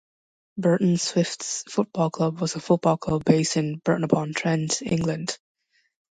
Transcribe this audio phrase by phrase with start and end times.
[0.57, 5.37] Burton Swifts Football Club was a football club based in Burton upon Trent, England.